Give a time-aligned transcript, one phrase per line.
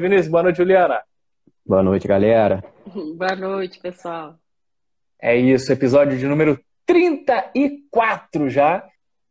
[0.00, 0.28] Vinícius.
[0.28, 1.02] Boa noite, Juliana.
[1.64, 2.62] Boa noite, galera.
[3.16, 4.34] Boa noite, pessoal.
[5.20, 8.84] É isso, episódio de número 34 já.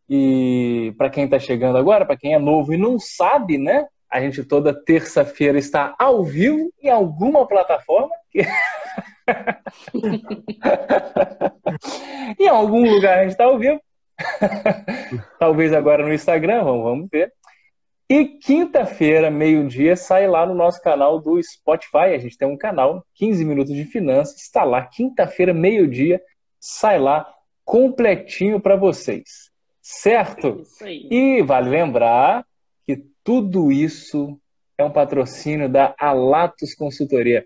[0.10, 3.86] E para quem está chegando agora, para quem é novo e não sabe, né?
[4.10, 8.10] A gente toda terça-feira está ao vivo em alguma plataforma.
[12.40, 13.80] em algum lugar a gente está ao vivo.
[15.40, 17.34] Talvez agora no Instagram, vamos, vamos ver.
[18.08, 22.14] E quinta-feira, meio-dia, sai lá no nosso canal do Spotify.
[22.14, 24.86] A gente tem um canal, 15 Minutos de Finanças, está lá.
[24.86, 26.22] Quinta-feira, meio-dia,
[26.60, 27.28] sai lá
[27.64, 29.50] completinho para vocês.
[29.82, 30.62] Certo?
[30.62, 31.08] Isso aí.
[31.10, 32.46] E vale lembrar
[32.86, 34.40] que tudo isso
[34.78, 37.44] é um patrocínio da Alatos Consultoria.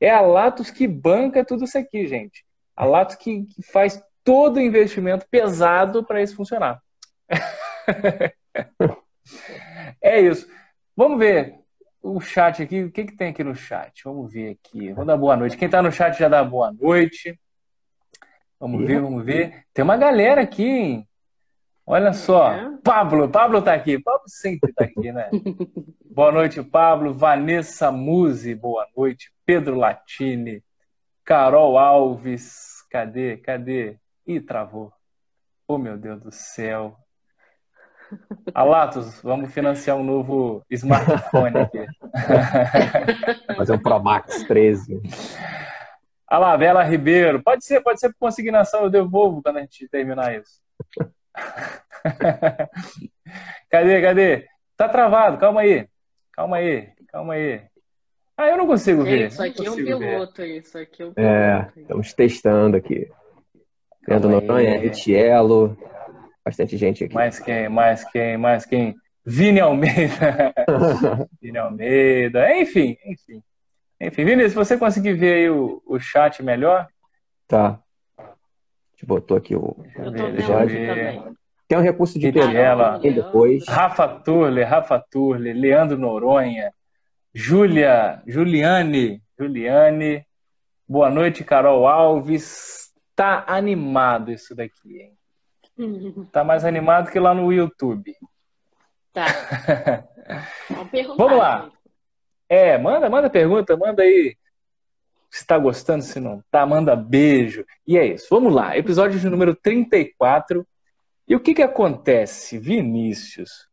[0.00, 2.44] É a Latos que banca tudo isso aqui, gente.
[2.76, 6.82] A Latos que, que faz todo o investimento pesado para isso funcionar.
[10.02, 10.48] é isso.
[10.96, 11.60] Vamos ver
[12.02, 12.84] o chat aqui.
[12.84, 14.02] O que, que tem aqui no chat?
[14.04, 14.92] Vamos ver aqui.
[14.92, 15.56] Vou dar boa noite.
[15.56, 17.38] Quem está no chat já dá boa noite.
[18.58, 19.64] Vamos ver, vamos ver.
[19.72, 21.08] Tem uma galera aqui, hein?
[21.86, 22.52] Olha só.
[22.52, 22.78] É.
[22.84, 23.98] Pablo, Pablo tá aqui.
[23.98, 25.30] Pablo sempre tá aqui, né?
[26.10, 27.14] boa noite, Pablo.
[27.14, 29.32] Vanessa Musi, boa noite.
[29.46, 30.62] Pedro Latini.
[31.24, 32.84] Carol Alves.
[32.90, 33.38] Cadê?
[33.38, 33.96] Cadê?
[34.26, 34.92] Ih, travou.
[35.66, 36.99] Oh, meu Deus do céu.
[38.54, 41.86] Alatos, vamos financiar um novo smartphone aqui.
[43.56, 45.00] Fazer um Pro Max 13.
[46.30, 47.42] Olha lá, Bela Ribeiro.
[47.42, 50.60] Pode ser, pode ser por consignação, eu devolvo quando a gente terminar isso.
[53.70, 54.46] cadê, cadê?
[54.76, 55.86] Tá travado, calma aí.
[56.32, 57.62] Calma aí, calma aí.
[58.36, 59.26] Ah, eu não consigo ver.
[59.26, 60.08] Isso aqui é um Consigo ver.
[60.14, 61.80] piloto, isso aqui é um É, piloto.
[61.80, 63.10] estamos testando aqui.
[64.08, 64.34] Leandro aí.
[64.46, 65.76] Noronha, Ritielo,
[66.44, 67.14] bastante gente aqui.
[67.14, 68.96] Mais quem, mais quem, mais quem?
[69.24, 70.52] Vini Almeida.
[71.40, 72.54] Vini Almeida.
[72.56, 73.42] Enfim, enfim.
[74.00, 76.88] Enfim, Vini, se você conseguir ver aí o, o chat melhor,
[77.50, 77.80] Tá.
[78.16, 78.22] A
[78.92, 79.76] gente botou aqui o.
[79.96, 81.36] Eu tô vendo.
[81.66, 83.66] Tem um recurso de aqui depois.
[83.66, 86.72] Rafa Turle, Rafa Turle, Leandro Noronha,
[87.34, 90.24] Júlia, Juliane, Juliane,
[90.88, 92.92] boa noite, Carol Alves.
[93.16, 95.12] Tá animado isso daqui, hein?
[96.32, 98.14] Tá mais animado que lá no YouTube.
[99.12, 99.26] Tá.
[101.16, 101.70] Vamos lá.
[102.48, 104.36] É, manda, manda pergunta, manda aí
[105.30, 107.64] se tá gostando, se não tá, manda beijo.
[107.86, 108.26] E é isso.
[108.30, 110.66] Vamos lá, episódio de número 34.
[111.28, 113.68] E o que que acontece, Vinícius?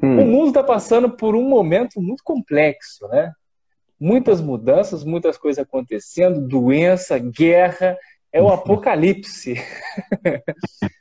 [0.00, 3.32] O Hum, mundo está passando por um momento muito complexo, né?
[3.98, 7.96] Muitas mudanças, muitas coisas acontecendo, doença, guerra,
[8.32, 9.54] é o apocalipse.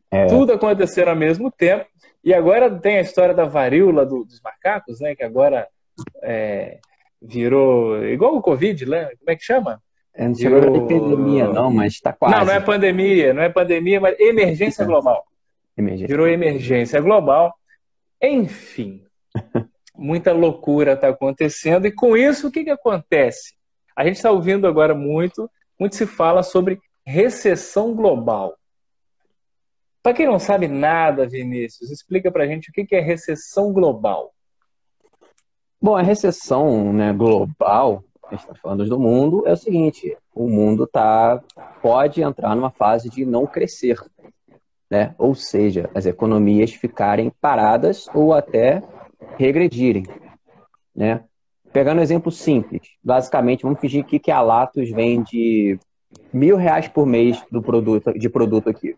[0.09, 0.25] É.
[0.27, 1.85] Tudo acontecendo ao mesmo tempo.
[2.23, 5.13] E agora tem a história da varíola do- dos macacos, né?
[5.13, 5.67] Que agora
[6.23, 6.79] é,
[7.21, 9.09] virou igual o Covid, né?
[9.19, 9.81] Como é que chama?
[10.15, 12.35] é, não chegou Eu- na epidemia, não, mas tá quase.
[12.35, 15.25] Não, não é pandemia, não é pandemia, mas emergência global.
[15.77, 16.07] Emergência.
[16.07, 17.53] virou emergência global.
[18.23, 19.03] Enfim,
[19.94, 21.85] muita loucura está acontecendo.
[21.85, 23.55] E com isso, o que, que acontece?
[23.94, 28.57] A gente está ouvindo agora muito, muito se fala sobre recessão global.
[30.03, 33.72] Para quem não sabe nada, Vinícius, explica para a gente o que, que é recessão
[33.72, 34.34] global.
[35.81, 40.50] Bom, a recessão né, global, a gente está falando do mundo, é o seguinte: o
[40.50, 41.41] mundo tá,
[41.81, 43.97] pode entrar numa fase de não crescer.
[44.89, 45.16] Né?
[45.18, 48.81] Ou seja, as economias ficarem paradas ou até
[49.38, 50.03] regredirem.
[50.94, 51.24] Né?
[51.72, 55.79] Pegando um exemplo simples, basicamente, vamos fingir aqui que a Latos vende
[56.34, 58.95] mil reais por mês do produto, de produto aqui.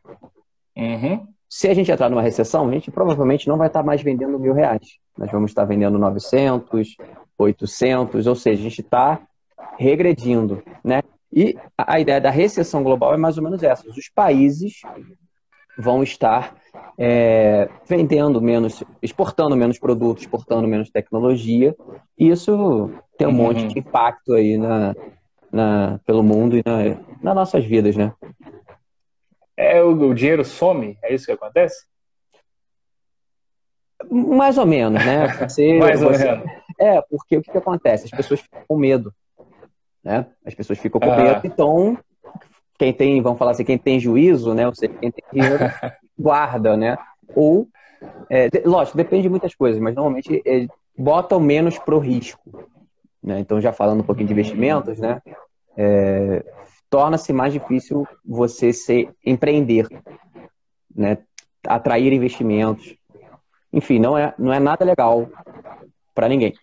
[0.75, 1.27] Uhum.
[1.49, 4.53] Se a gente entrar numa recessão, a gente provavelmente não vai estar mais vendendo mil
[4.53, 4.99] reais.
[5.17, 6.95] Nós vamos estar vendendo 900,
[7.37, 9.19] 800, ou seja, a gente está
[9.77, 11.01] regredindo, né?
[11.31, 13.87] E a ideia da recessão global é mais ou menos essa.
[13.87, 14.81] Os países
[15.77, 16.55] vão estar
[16.97, 21.75] é, vendendo menos, exportando menos produtos, exportando menos tecnologia.
[22.17, 23.37] E isso tem um Uhum.
[23.37, 24.95] monte de impacto aí na,
[25.51, 28.13] na, pelo mundo e na, nas nossas vidas, né?
[29.57, 30.97] É, o, o dinheiro some?
[31.03, 31.85] É isso que acontece?
[34.09, 35.27] Mais ou menos, né?
[35.49, 36.49] Você- Mais ou você- menos.
[36.79, 38.05] É, porque o que, que acontece?
[38.05, 39.13] As pessoas ficam com medo,
[40.01, 40.25] né?
[40.45, 41.17] As pessoas ficam com Ah.
[41.17, 41.97] medo, então
[42.77, 44.65] quem tem, vamos falar assim, quem tem juízo, né?
[44.65, 45.59] Ou seja, quem tem dinheiro,
[46.17, 46.97] guarda, né?
[47.35, 47.67] Ou,
[48.29, 50.65] é, lógico, depende de muitas coisas, mas normalmente é,
[50.97, 52.49] botam menos pro risco,
[53.21, 53.39] né?
[53.39, 55.21] Então, já falando um pouquinho de investimentos, né?
[55.77, 56.43] É,
[56.89, 59.87] torna-se mais difícil você se empreender,
[60.93, 61.17] né?
[61.65, 62.95] Atrair investimentos.
[63.71, 65.29] Enfim, não é, não é nada legal
[66.15, 66.53] para ninguém.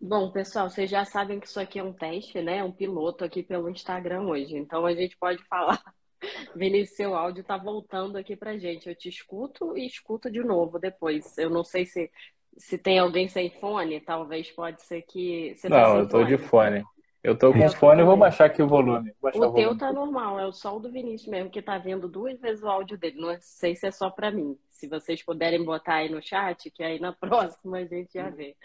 [0.00, 2.62] Bom, pessoal, vocês já sabem que isso aqui é um teste, né?
[2.62, 4.56] Um piloto aqui pelo Instagram hoje.
[4.56, 5.82] Então a gente pode falar.
[6.54, 8.88] Vinícius, seu áudio tá voltando aqui pra gente.
[8.88, 11.36] Eu te escuto e escuto de novo depois.
[11.38, 12.10] Eu não sei se,
[12.58, 16.18] se tem alguém sem fone, talvez pode ser que você tá Não, sem eu tô
[16.18, 16.26] fone.
[16.26, 16.88] de fone.
[17.22, 19.12] Eu tô com Eu fone, eu vou baixar aqui o volume.
[19.20, 19.78] Baixar O o teu volume.
[19.78, 22.98] tá normal, é só o do Vinícius mesmo, que tá vendo duas vezes o áudio
[22.98, 23.20] dele.
[23.20, 24.56] Não sei se é só pra mim.
[24.70, 27.12] Se vocês puderem botar aí no chat, que aí na
[27.58, 28.56] próxima a gente já vê.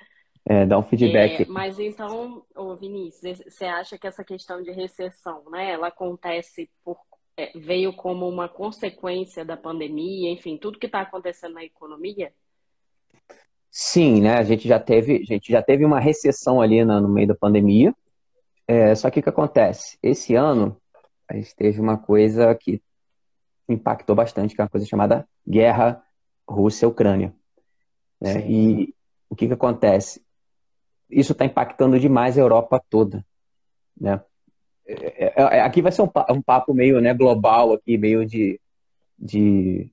[0.47, 1.43] É, dá um feedback.
[1.43, 6.69] É, mas então, ô Vinícius, você acha que essa questão de recessão, né, ela acontece
[6.83, 6.97] por,
[7.37, 12.33] é, veio como uma consequência da pandemia, enfim, tudo que está acontecendo na economia?
[13.71, 14.37] Sim, né?
[14.37, 17.95] A gente já teve, gente já teve uma recessão ali na- no meio da pandemia.
[18.67, 19.97] É, só que o que acontece?
[20.03, 20.77] Esse ano,
[21.27, 22.81] a gente teve uma coisa que
[23.69, 26.03] impactou bastante, que é uma coisa chamada Guerra
[26.49, 27.33] Rússia-Ucrânia,
[28.19, 28.45] né?
[28.49, 28.93] E
[29.29, 30.21] o que que acontece?
[31.09, 33.25] Isso está impactando demais a Europa toda,
[33.99, 34.21] né?
[34.85, 38.59] É- é- é- aqui vai ser um, pa- papo meio, né, global aqui, meio de,
[39.17, 39.89] de,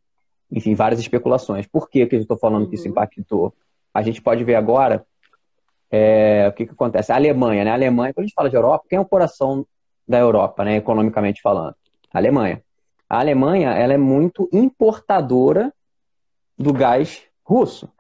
[0.50, 1.66] enfim, várias especulações.
[1.66, 2.92] Por que que eu estou falando que isso Uhum.
[2.92, 3.54] impactou?
[3.92, 5.04] A gente pode ver agora
[5.90, 7.12] é, o que que acontece.
[7.12, 7.70] A Alemanha, né?
[7.70, 9.66] A Alemanha, quando a gente fala de Europa, quem é o coração
[10.06, 11.74] da Europa, né, economicamente falando?
[12.12, 12.62] A Alemanha.
[13.08, 15.72] A Alemanha, ela é muito importadora
[16.56, 17.90] do gás russo.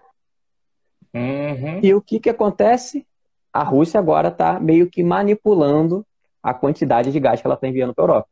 [1.14, 1.80] Uhum.
[1.82, 3.06] E o que que acontece?
[3.52, 6.06] A Rússia agora está meio que manipulando
[6.42, 8.28] a quantidade de gás que ela está enviando para a Europa.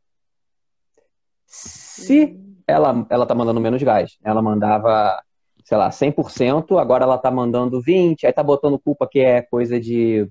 [1.45, 5.23] Se ela ela está mandando menos gás, ela mandava,
[5.67, 9.77] sei lá, 100%, agora ela está mandando 20%, aí está botando culpa que é coisa
[9.77, 10.25] de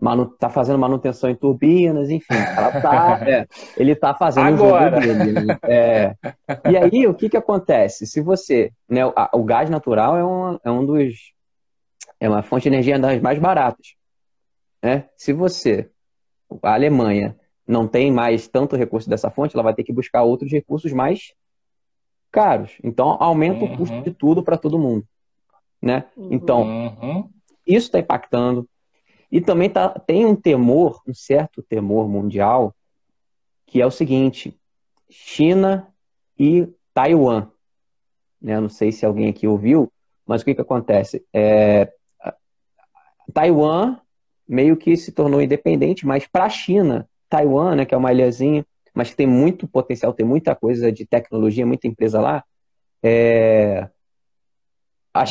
[0.00, 2.26] manu, tá fazendo manutenção em turbinas, enfim,
[2.80, 3.44] tá, é,
[3.76, 5.00] ele está fazendo Agora.
[5.00, 5.46] o jogo dele.
[5.46, 5.58] né?
[5.64, 6.14] É.
[6.70, 8.06] E aí, o que que acontece?
[8.06, 11.12] Se você, né, o, a- o gás natural é um, é um dos,
[12.20, 13.94] é uma fonte de energia das mais baratas,
[14.80, 15.08] né?
[15.16, 15.90] Se você,
[16.62, 17.34] a Alemanha,
[17.66, 21.32] não tem mais tanto recurso dessa fonte, ela vai ter que buscar outros recursos mais
[22.30, 22.72] caros.
[22.82, 24.02] Então, aumenta o custo Uhum.
[24.02, 25.04] de tudo para todo mundo,
[25.80, 26.04] né?
[26.16, 26.28] Uhum.
[26.30, 27.30] Então, Uhum.
[27.66, 28.68] isso está impactando.
[29.30, 32.74] E também tá, tem um temor, um certo temor mundial,
[33.66, 34.58] que é o seguinte:
[35.10, 35.88] China
[36.38, 37.48] e Taiwan.
[38.40, 38.58] Né?
[38.60, 39.92] Não sei se alguém aqui ouviu,
[40.26, 41.24] mas o que, que acontece?
[41.32, 41.92] É,
[43.32, 43.98] Taiwan
[44.46, 48.64] meio que se tornou independente, mas para a China, Taiwan, né, que é uma ilhazinha,
[48.98, 52.42] mas que tem muito potencial, tem muita coisa de tecnologia, muita empresa lá,
[53.00, 53.88] é,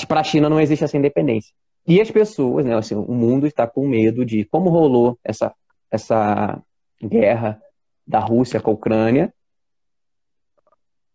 [0.08, 1.54] para a China não existe essa independência.
[1.86, 5.54] E as pessoas, né, assim, o mundo está com medo de como rolou essa,
[5.92, 6.64] essa
[7.04, 7.62] guerra
[8.08, 9.34] da Rússia com a Ucrânia,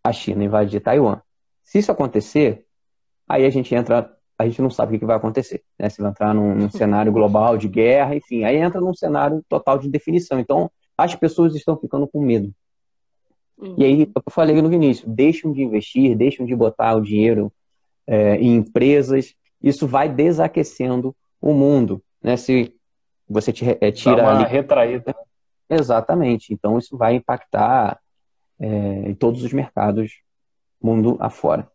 [0.04, 1.22] a China invadir Taiwan.
[1.62, 2.66] Se isso acontecer,
[3.26, 5.88] aí a gente entra, a gente não sabe o que vai acontecer, né?
[5.88, 9.78] Se vai entrar num, num cenário global de guerra, enfim, aí entra num cenário total
[9.78, 10.38] de definição.
[10.38, 10.70] Então,
[11.04, 12.52] as pessoas estão ficando com medo.
[13.58, 13.74] Uhum.
[13.78, 17.52] E aí, eu falei no início, deixam de investir, deixam de botar o dinheiro
[18.06, 22.36] é, em empresas, isso vai desaquecendo o mundo, né?
[22.36, 22.74] Se
[23.28, 24.50] você te, é, Dá tira uma ali.
[24.50, 25.14] retraída.
[25.70, 26.52] Exatamente.
[26.52, 27.98] Então, isso vai impactar
[28.60, 28.68] é,
[29.08, 30.20] em todos os mercados,
[30.80, 31.70] mundo afora.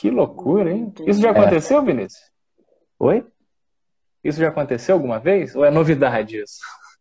[0.00, 0.92] Que loucura, hein?
[1.08, 1.30] Isso já É.
[1.32, 2.22] aconteceu, Vinícius?
[3.00, 3.26] Oi?
[4.22, 5.56] Isso já aconteceu alguma vez?
[5.56, 6.60] Ou é novidade isso?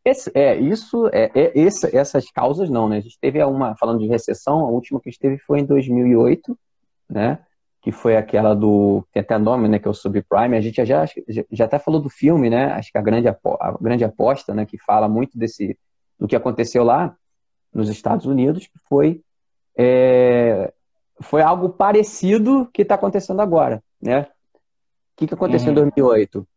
[0.10, 2.98] Esse- é, isso, é, é- esse- essas causas não, né?
[2.98, 5.66] A gente teve uma, falando de recessão, a última que a gente teve foi em
[5.66, 6.58] 2008,
[7.10, 7.40] né?
[7.82, 9.80] Que foi aquela do, tem até nome, né?
[9.80, 10.56] Que é o Subprime.
[10.56, 12.72] A gente já, já, já até falou do filme, né?
[12.74, 14.66] Acho que a grande, a grande aposta, né?
[14.66, 15.78] Que fala muito desse,
[16.20, 17.16] do que aconteceu lá
[17.74, 19.22] nos Estados Unidos, que foi,
[19.78, 20.72] é,
[21.22, 24.22] foi algo parecido que está acontecendo agora, né?
[24.22, 24.28] O
[25.18, 25.82] que, que aconteceu em Uhum.
[25.96, 26.48] 2008?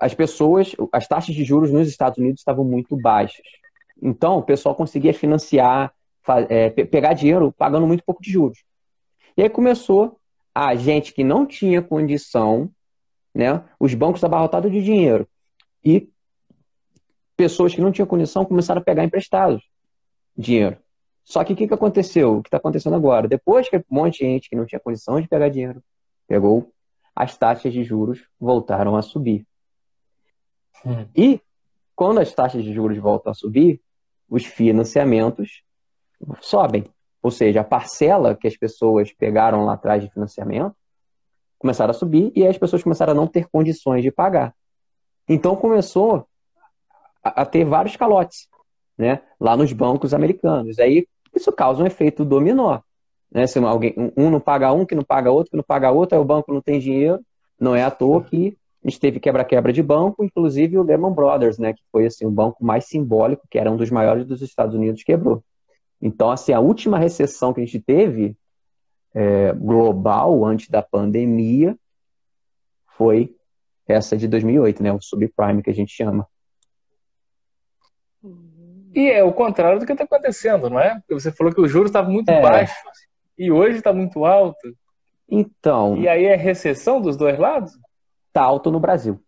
[0.00, 3.46] As pessoas, as taxas de juros nos Estados Unidos estavam muito baixas.
[4.02, 5.92] Então, o pessoal conseguia financiar,
[6.48, 8.64] é, pe- pegar dinheiro pagando muito pouco de juros.
[9.36, 10.18] E aí começou
[10.54, 12.70] a gente que não tinha condição,
[13.34, 15.28] né, os bancos abarrotados de dinheiro,
[15.84, 16.08] e
[17.36, 19.62] pessoas que não tinham condição começaram a pegar emprestados
[20.36, 20.78] dinheiro.
[21.24, 22.38] Só que o que, que aconteceu?
[22.38, 23.28] O que está acontecendo agora?
[23.28, 25.82] Depois que um monte de gente que não tinha condição de pegar dinheiro
[26.26, 26.72] pegou,
[27.14, 29.46] as taxas de juros voltaram a subir.
[30.84, 31.06] Hum.
[31.14, 31.40] E
[31.94, 33.80] quando as taxas de juros voltam a subir,
[34.28, 35.62] os financiamentos
[36.40, 36.84] sobem.
[37.22, 40.74] Ou seja, a parcela que as pessoas pegaram lá atrás de financiamento
[41.58, 44.54] começaram a subir e as pessoas começaram a não ter condições de pagar.
[45.28, 46.26] Então começou
[47.22, 48.48] a, a ter vários calotes,
[48.96, 49.20] né?
[49.38, 50.78] Lá nos bancos americanos.
[50.78, 52.80] Aí isso causa um efeito dominó.
[53.30, 53.46] Né?
[53.46, 56.22] Se alguém, um não paga um, que não paga outro, que não paga outro, aí
[56.22, 57.20] o banco não tem dinheiro.
[57.60, 61.58] Não é à toa que a gente teve quebra-quebra de banco, inclusive o Lehman Brothers,
[61.58, 64.74] né, que foi assim o banco mais simbólico, que era um dos maiores dos Estados
[64.74, 65.44] Unidos, quebrou.
[66.00, 68.34] Então, assim, a última recessão que a gente teve
[69.14, 71.76] é, global antes da pandemia
[72.96, 73.34] foi
[73.86, 76.26] essa de 2008, né, o subprime que a gente chama.
[78.94, 80.98] E é o contrário do que está acontecendo, não é?
[81.00, 82.40] Porque você falou que o juros estava muito é.
[82.40, 82.74] baixo
[83.38, 84.74] e hoje está muito alto.
[85.28, 85.96] Então.
[85.96, 87.72] E aí é recessão dos dois lados?
[88.30, 89.20] Está alto no Brasil.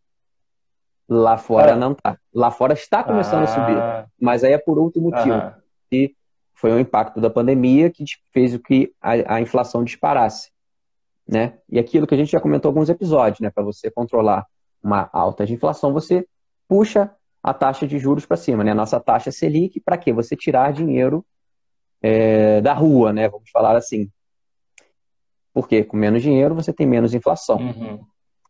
[1.09, 1.77] Lá fora ah.
[1.77, 2.17] não está.
[2.33, 3.45] Lá fora está começando ah.
[3.45, 4.13] a subir.
[4.21, 5.35] Mas aí é por outro motivo.
[5.35, 5.59] Ah.
[5.91, 6.15] E
[6.55, 10.51] foi o impacto da pandemia que fez o que a, a, inflação disparasse.
[11.29, 11.59] Né?
[11.69, 13.51] E aquilo que a gente já comentou em alguns episódios, né?
[13.51, 14.47] Para você controlar
[14.83, 16.27] uma alta de inflação, você
[16.69, 17.11] puxa
[17.43, 18.71] a taxa de juros para cima, né?
[18.71, 20.13] A nossa taxa Selic, para quê?
[20.13, 21.25] Você tirar dinheiro
[22.01, 23.29] é, da rua, né?
[23.29, 24.09] Vamos falar assim.
[25.53, 27.57] Porque com menos dinheiro você tem menos inflação.
[27.57, 28.05] Uhum.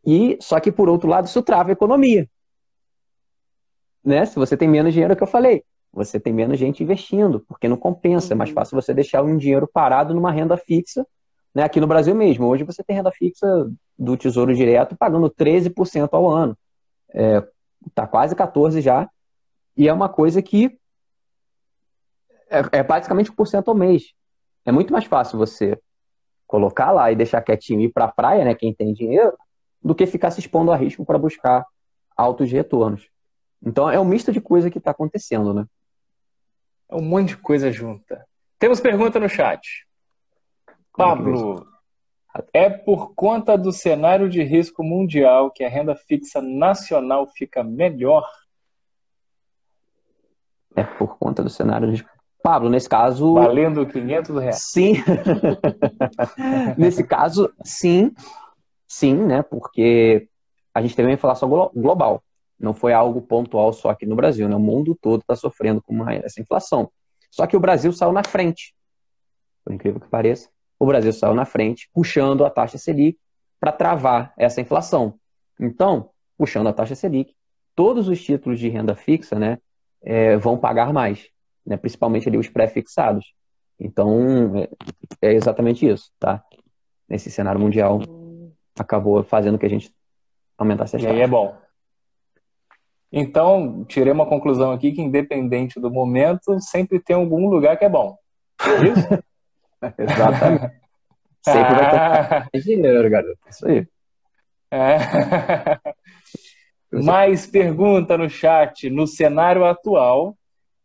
[0.05, 2.27] E só que por outro lado isso trava a economia.
[4.03, 4.25] Né?
[4.25, 7.39] Se você tem menos dinheiro, é o que eu falei, você tem menos gente investindo,
[7.47, 8.33] porque não compensa.
[8.33, 8.55] É mais uhum.
[8.55, 11.05] fácil você deixar um dinheiro parado numa renda fixa,
[11.55, 11.63] né?
[11.63, 12.47] Aqui no Brasil mesmo.
[12.47, 13.47] Hoje você tem renda fixa
[13.97, 16.57] do Tesouro Direto pagando 13% ao ano.
[17.13, 17.43] É,
[17.93, 19.09] Tá quase 14 já.
[19.75, 20.77] E é uma coisa que
[22.49, 24.13] é, é basicamente 1% ao mês.
[24.65, 25.77] É muito mais fácil você
[26.47, 29.35] colocar lá e deixar quietinho e ir para a praia, né, quem tem dinheiro,
[29.83, 31.65] do que ficar se expondo a risco para buscar
[32.15, 33.09] altos retornos.
[33.61, 35.65] Então é um misto de coisa que está acontecendo, né?
[36.89, 38.25] É um monte de coisa junta.
[38.59, 39.85] Temos pergunta no chat.
[40.95, 41.65] Pablo,
[42.53, 48.27] é por conta do cenário de risco mundial que a renda fixa nacional fica melhor?
[50.75, 52.09] É por conta do cenário de risco.
[52.43, 53.35] Pablo, nesse caso.
[53.35, 54.57] Valendo 500 reais.
[54.69, 54.95] Sim.
[56.77, 58.11] nesse caso, sim.
[58.93, 59.41] Sim, né?
[59.41, 60.27] Porque
[60.73, 62.23] a gente teve uma inflação global.
[62.59, 64.55] Não foi algo pontual só aqui no Brasil, né?
[64.55, 66.91] O mundo todo está sofrendo com uma, essa inflação.
[67.31, 68.73] Só que o Brasil saiu na frente.
[69.63, 70.49] Por incrível que pareça
[70.83, 73.17] o Brasil saiu na frente, puxando a taxa Selic
[73.57, 75.15] para travar essa inflação.
[75.57, 77.33] Então, puxando a taxa Selic,
[77.73, 79.59] todos os títulos de renda fixa né,
[80.03, 81.29] é, vão pagar mais,
[81.65, 83.33] né, principalmente ali os pré-fixados.
[83.79, 84.69] Então, é,
[85.21, 86.43] é, exatamente isso, tá?
[87.07, 88.01] Nesse cenário mundial,
[88.77, 89.93] acabou fazendo que a gente
[90.57, 91.11] aumentasse a taxa.
[91.11, 91.55] E aí é bom.
[93.11, 97.89] Então, tirei uma conclusão aqui que, independente do momento, sempre tem algum lugar que é
[97.89, 98.17] bom.
[98.59, 99.23] É isso?
[99.99, 100.83] Exatamente.
[101.43, 102.49] Sempre vai ter ah.
[102.55, 103.39] dinheiro, garoto.
[103.49, 103.87] Isso aí.
[104.71, 104.97] É.
[107.03, 108.89] Mais pergunta no chat.
[108.89, 110.35] No cenário atual,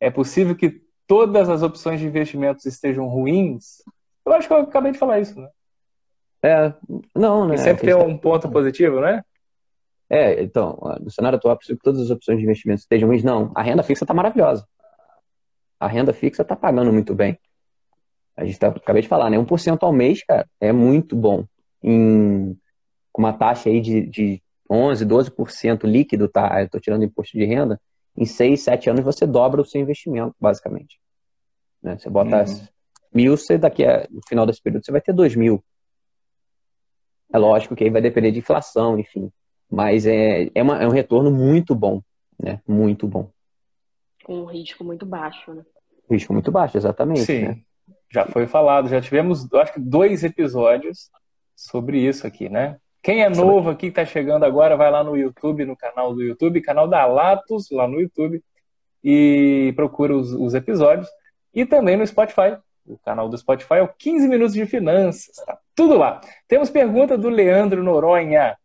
[0.00, 3.82] é possível que todas as opções de investimentos estejam ruins?
[4.26, 5.48] Eu acho que eu acabei de falar isso, né?
[6.42, 6.72] É,
[7.14, 7.56] não, né?
[7.56, 9.22] E sempre tem um ponto positivo, né?
[10.10, 13.22] É, então, no cenário atual, é possível que todas as opções de investimento estejam ruins?
[13.22, 13.52] Não.
[13.54, 14.66] A renda fixa está maravilhosa.
[15.78, 17.38] A renda fixa está pagando muito bem.
[18.36, 19.36] A gente tá, acabei de falar, né?
[19.36, 21.44] 1% ao mês, cara, é muito bom.
[21.82, 22.56] Em,
[23.12, 26.62] com uma taxa aí de, de 11, 12% líquido, tá?
[26.62, 27.80] Eu tô tirando imposto de renda.
[28.16, 30.98] Em 6, 7 anos você dobra o seu investimento, basicamente.
[31.82, 31.96] Né?
[31.98, 32.66] Você bota uhum.
[33.12, 35.62] mil, você daqui a, no final desse período você vai ter dois mil.
[37.32, 39.30] É lógico que aí vai depender de inflação, enfim.
[39.70, 42.00] Mas é, é, uma, é um retorno muito bom,
[42.42, 42.60] né?
[42.66, 43.30] Muito bom.
[44.24, 45.62] Com um risco muito baixo, né?
[46.10, 47.24] Risco muito baixo, exatamente.
[47.24, 47.42] Sim.
[47.48, 47.58] Né?
[48.10, 51.10] Já foi falado, já tivemos, acho que dois episódios
[51.54, 52.78] sobre isso aqui, né?
[53.02, 56.22] Quem é novo aqui, que está chegando agora, vai lá no YouTube, no canal do
[56.22, 58.42] YouTube, canal da Latos, lá no YouTube,
[59.04, 61.08] e procura os, os episódios.
[61.54, 62.58] E também no Spotify.
[62.88, 65.36] O canal do Spotify é o 15 Minutos de Finanças.
[65.44, 66.20] Tá tudo lá.
[66.46, 68.56] Temos pergunta do Leandro Noronha.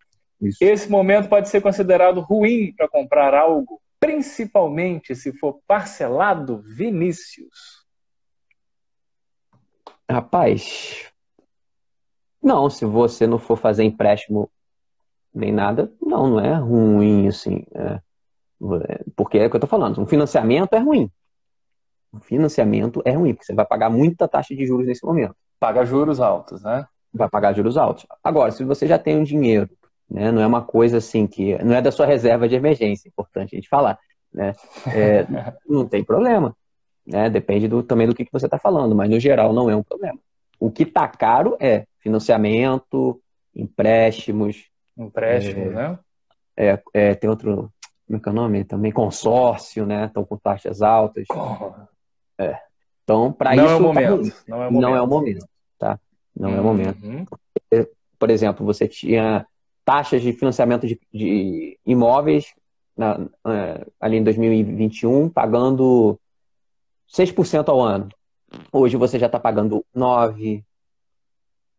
[0.41, 0.57] Isso.
[0.61, 7.83] Esse momento pode ser considerado ruim para comprar algo, principalmente se for parcelado, Vinícius.
[10.09, 11.11] Rapaz,
[12.41, 14.49] não, se você não for fazer empréstimo
[15.33, 17.65] nem nada, não, não é ruim, assim.
[17.73, 17.99] É,
[19.15, 21.09] porque é o que eu tô falando, um financiamento é ruim.
[22.13, 25.35] Um financiamento é ruim, porque você vai pagar muita taxa de juros nesse momento.
[25.59, 26.85] Paga juros altos, né?
[27.11, 28.05] Vai pagar juros altos.
[28.23, 29.69] Agora, se você já tem um dinheiro,
[30.09, 31.57] né, não é uma coisa assim que.
[31.63, 33.97] Não é da sua reserva de emergência, é importante a gente falar.
[34.31, 34.53] Né?
[34.87, 35.25] É,
[35.67, 36.55] não tem problema.
[37.05, 37.29] Né?
[37.29, 39.83] Depende do, também do que, que você está falando, mas no geral não é um
[39.83, 40.19] problema.
[40.59, 43.19] O que está caro é financiamento,
[43.55, 44.69] empréstimos.
[44.97, 45.99] Empréstimos, é, né?
[46.55, 47.71] É, é, tem outro,
[48.05, 48.63] como é que é o nome?
[48.63, 50.05] Também consórcio, né?
[50.05, 51.25] Estão com taxas altas.
[52.43, 52.59] É.
[53.03, 53.65] Então, para isso.
[53.65, 54.29] É momento.
[54.29, 54.81] Tá não é o momento.
[54.81, 55.47] Não é o momento,
[55.77, 55.99] tá?
[56.35, 56.55] Não uhum.
[56.55, 56.99] é o momento.
[58.17, 59.45] Por exemplo, você tinha
[59.83, 62.53] taxas de financiamento de, de imóveis
[62.95, 66.17] na, é, ali em 2021 pagando
[67.13, 68.09] 6% ao ano.
[68.71, 70.63] Hoje você já está pagando 9,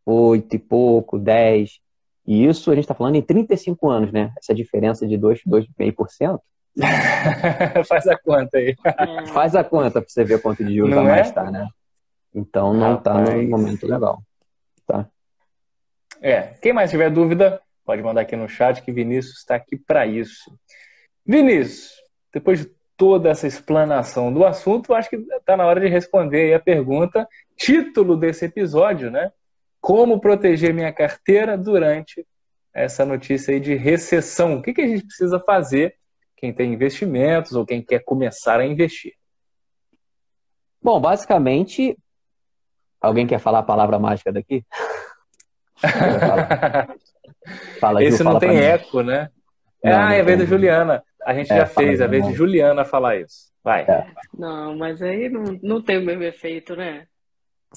[0.05, 1.79] 8 e pouco, 10.
[2.27, 4.33] E isso a gente está falando em 35 anos, né?
[4.39, 6.41] Essa diferença de 2, 2,5%.
[7.89, 8.77] Faz a conta aí.
[8.85, 9.27] É.
[9.29, 11.51] Faz a conta para você ver quanto de juros a mais está, é?
[11.51, 11.69] né?
[12.35, 14.23] Então não está no momento legal.
[14.87, 15.09] Tá?
[16.21, 16.55] É.
[16.61, 20.51] Quem mais tiver dúvida, pode mandar aqui no chat que Vinícius está aqui para isso.
[21.25, 21.93] Vinícius,
[22.33, 26.61] depois de toda essa explanação do assunto, acho que está na hora de responder a
[26.61, 29.33] pergunta, título desse episódio, né?
[29.81, 32.27] Como proteger minha carteira durante
[32.73, 34.57] essa notícia aí de recessão?
[34.57, 35.97] O que, que a gente precisa fazer,
[36.45, 39.15] quem tem investimentos ou quem quer começar a investir?
[40.83, 41.97] Bom, basicamente,
[43.01, 44.63] alguém quer falar a palavra mágica daqui?
[47.81, 49.31] fala, Esse Ju, não tem eco, né?
[49.83, 51.03] Não, ah, não é a vez da Juliana.
[51.25, 53.51] A gente é, já fez, é a vez de Juliana falar isso.
[53.63, 53.85] Vai.
[53.85, 54.07] É.
[54.37, 57.07] Não, mas aí não, não tem o mesmo efeito, né?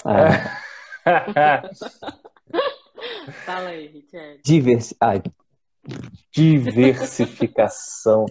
[0.05, 1.05] É.
[3.45, 4.41] Fala aí, Richard.
[4.43, 4.93] Diversi...
[4.99, 5.21] Ai.
[6.31, 8.25] Diversificação.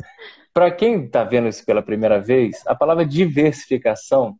[0.52, 4.36] Para quem está vendo isso pela primeira vez, a palavra diversificação,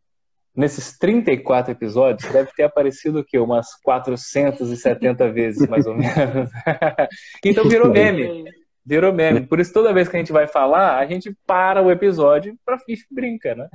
[0.55, 3.39] nesses 34 episódios, deve ter aparecido o quê?
[3.39, 6.51] Umas 470 vezes, mais ou menos.
[7.45, 8.45] então virou meme.
[8.85, 9.47] Virou meme.
[9.47, 12.79] Por isso, toda vez que a gente vai falar, a gente para o episódio para
[13.11, 13.69] brinca, né?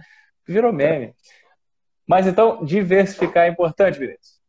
[0.47, 1.13] Virou meme.
[2.07, 4.39] Mas então, diversificar é importante, Vinícius?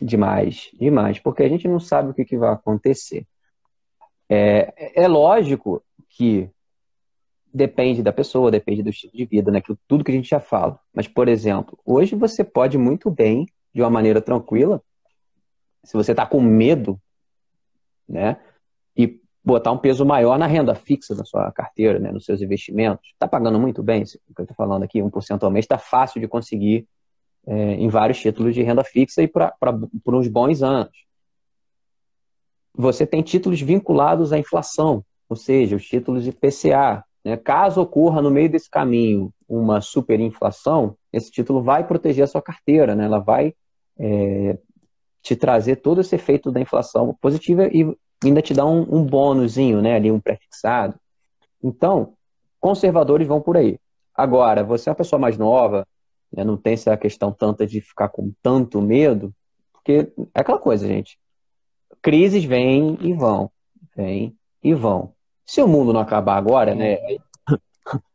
[0.00, 1.18] Demais, demais.
[1.18, 3.26] Porque a gente não sabe o que, que vai acontecer.
[4.34, 6.48] É, é lógico que
[7.52, 9.62] depende da pessoa, depende do estilo de vida, né?
[9.86, 10.80] Tudo que a gente já fala.
[10.94, 14.82] Mas, por exemplo, hoje você pode muito bem, de uma maneira tranquila,
[15.84, 16.98] se você está com medo,
[18.08, 18.40] né?
[18.96, 23.10] E botar um peso maior na renda fixa da sua carteira, né, nos seus investimentos.
[23.12, 26.20] Está pagando muito bem, o que eu estou falando aqui, 1% ao mês, está fácil
[26.20, 26.86] de conseguir
[27.46, 30.92] é, em vários títulos de renda fixa e por uns bons anos.
[32.74, 37.04] Você tem títulos vinculados à inflação, ou seja, os títulos de PCA.
[37.24, 37.36] Né?
[37.36, 42.94] Caso ocorra no meio desse caminho uma superinflação, esse título vai proteger a sua carteira,
[42.94, 43.04] né?
[43.04, 43.54] ela vai
[43.98, 44.58] é,
[45.22, 49.80] te trazer todo esse efeito da inflação positiva e ainda te dá um, um bônusinho,
[49.80, 49.94] né?
[49.94, 50.98] Ali, um prefixado.
[51.62, 52.14] Então,
[52.60, 53.78] conservadores vão por aí.
[54.14, 55.86] Agora, você é uma pessoa mais nova,
[56.32, 59.34] né, não tem essa questão tanta de ficar com tanto medo,
[59.72, 61.18] porque é aquela coisa, gente.
[62.02, 63.50] Crises vêm e vão,
[63.96, 65.14] vêm e vão.
[65.46, 66.98] Se o mundo não acabar agora, né?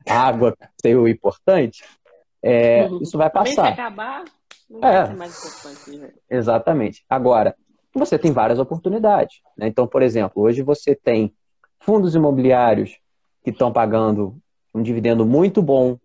[0.08, 1.84] A água é o importante,
[2.42, 3.02] é, uhum.
[3.02, 3.68] isso vai passar.
[3.68, 4.26] Se acabar,
[4.70, 5.98] não é, vai ser mais importante.
[5.98, 6.12] Né?
[6.30, 7.06] Exatamente.
[7.10, 7.56] Agora,
[7.94, 9.42] você tem várias oportunidades.
[9.58, 9.68] Né?
[9.68, 11.34] Então, por exemplo, hoje você tem
[11.80, 12.98] fundos imobiliários
[13.44, 14.38] que estão pagando
[14.74, 15.98] um dividendo muito bom.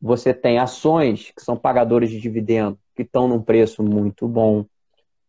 [0.00, 4.64] Você tem ações que são pagadores de dividendo que estão num preço muito bom.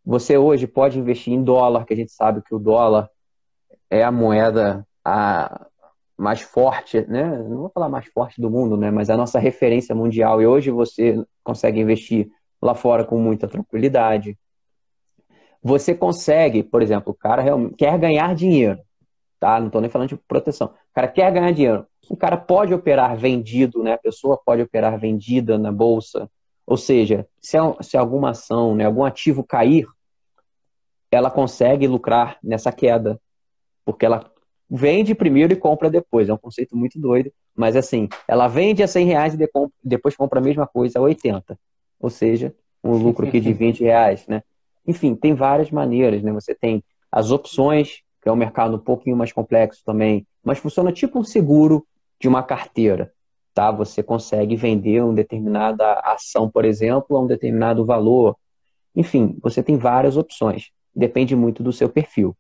[0.05, 3.09] Você hoje pode investir em dólar, que a gente sabe que o dólar
[3.89, 5.67] é a moeda a
[6.17, 7.25] mais forte, né?
[7.25, 8.91] Não vou falar mais forte do mundo, né?
[8.91, 10.41] Mas a nossa referência mundial.
[10.41, 12.29] E hoje você consegue investir
[12.61, 14.37] lá fora com muita tranquilidade
[15.61, 17.43] você consegue, por exemplo, o cara
[17.77, 18.79] quer ganhar dinheiro,
[19.39, 19.59] tá?
[19.59, 20.67] Não estou nem falando de proteção.
[20.67, 21.85] O cara quer ganhar dinheiro.
[22.09, 23.93] O cara pode operar vendido, né?
[23.93, 26.29] A pessoa pode operar vendida na bolsa.
[26.69, 29.87] Ou seja, se, se alguma ação, né, algum ativo cair,
[31.09, 33.19] ela consegue lucrar nessa queda.
[33.83, 34.31] Porque ela
[34.69, 36.29] vende primeiro e compra depois.
[36.29, 37.31] É um conceito muito doido.
[37.55, 39.47] Mas assim, ela vende a 100 reais e
[39.83, 41.59] depois compra a mesma coisa a 80.
[41.99, 42.53] Ou seja,
[42.83, 44.43] um lucro aqui de 20 reais, né?
[44.85, 46.31] Enfim, tem várias maneiras, né?
[46.33, 50.91] Você tem as opções, que é um mercado um pouquinho mais complexo também, mas funciona
[50.91, 51.83] tipo um seguro
[52.19, 53.11] de uma carteira,
[53.53, 53.71] tá?
[53.71, 58.35] Você consegue vender uma determinada ação, por exemplo, a um determinado valor.
[58.95, 60.71] Enfim, você tem várias opções.
[60.95, 62.35] Depende muito do seu perfil.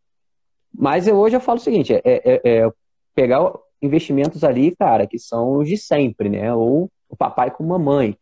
[0.73, 2.71] Mas eu, hoje eu falo o seguinte, é, é, é
[3.15, 6.53] pegar investimentos ali, cara, que são os de sempre, né?
[6.53, 8.17] Ou o papai com mamãe.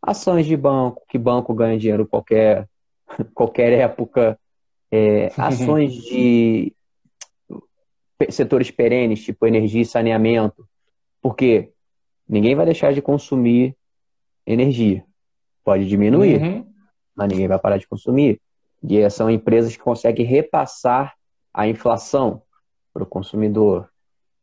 [0.00, 2.68] Ações de banco, que banco ganha dinheiro qualquer
[3.34, 4.38] qualquer época,
[4.90, 6.72] é, ações de
[8.30, 10.66] setores perenes, tipo energia e saneamento,
[11.20, 11.72] porque
[12.28, 13.76] ninguém vai deixar de consumir
[14.46, 15.04] energia.
[15.64, 16.66] Pode diminuir, uhum.
[17.14, 18.40] mas ninguém vai parar de consumir.
[18.82, 21.14] E são empresas que conseguem repassar
[21.52, 22.42] a inflação
[22.92, 23.88] para o consumidor.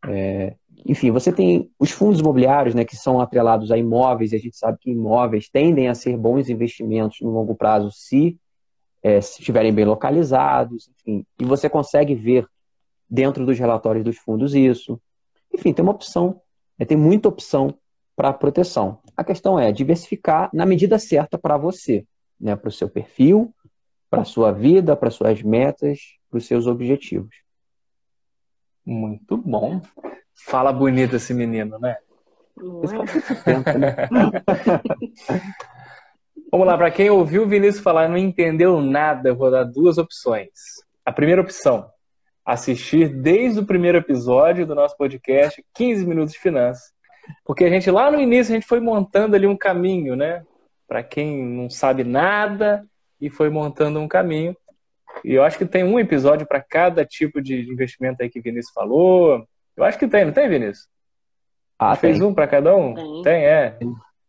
[0.05, 4.39] É, enfim, você tem os fundos imobiliários, né, que são atrelados a imóveis, e a
[4.39, 8.37] gente sabe que imóveis tendem a ser bons investimentos no longo prazo se
[9.03, 12.47] é, se estiverem bem localizados, enfim, e você consegue ver
[13.09, 14.99] dentro dos relatórios dos fundos isso.
[15.53, 16.41] Enfim, tem uma opção,
[16.85, 17.77] tem muita opção
[18.15, 18.99] para proteção.
[19.15, 22.05] A questão é diversificar na medida certa para você,
[22.39, 23.53] né, para o seu perfil,
[24.09, 27.35] para a sua vida, para suas metas, para os seus objetivos.
[28.85, 29.81] Muito bom.
[30.35, 31.97] Fala bonito esse menino, né?
[36.51, 39.63] Vamos lá, para quem ouviu o Vinícius falar e não entendeu nada, eu vou dar
[39.63, 40.51] duas opções.
[41.03, 41.89] A primeira opção,
[42.45, 46.91] assistir desde o primeiro episódio do nosso podcast, 15 minutos de finanças.
[47.45, 50.43] Porque a gente lá no início a gente foi montando ali um caminho, né?
[50.87, 52.85] Para quem não sabe nada
[53.19, 54.55] e foi montando um caminho.
[55.23, 58.43] E eu acho que tem um episódio para cada tipo de investimento aí que o
[58.43, 59.47] Vinícius falou.
[59.77, 60.87] Eu acho que tem, não tem, Vinícius?
[61.79, 62.93] Ah, fez um para cada um?
[62.93, 63.21] Tem.
[63.23, 63.77] tem, é.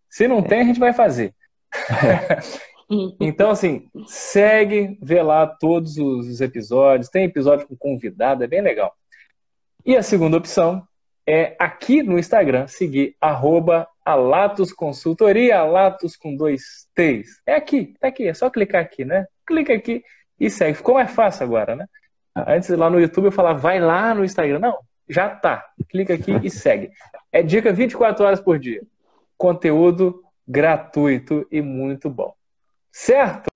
[0.08, 1.34] Se não tem, a gente vai fazer.
[3.20, 7.08] então, assim, segue, vê lá todos os episódios.
[7.08, 8.94] Tem episódio com convidado, é bem legal.
[9.84, 10.86] E a segunda opção
[11.26, 17.40] é aqui no Instagram seguir arroba Alatos Consultoria, Alatos com dois T's.
[17.46, 19.26] É aqui, tá aqui, é só clicar aqui, né?
[19.46, 20.02] Clica aqui
[20.38, 20.76] e segue.
[20.76, 21.86] Ficou mais fácil agora, né?
[22.36, 24.58] Antes lá no YouTube eu falava, vai lá no Instagram.
[24.58, 24.78] Não,
[25.08, 25.64] já tá.
[25.88, 26.90] Clica aqui e segue.
[27.32, 28.82] É dica 24 horas por dia.
[29.36, 32.34] Conteúdo gratuito e muito bom.
[32.96, 33.50] Certo?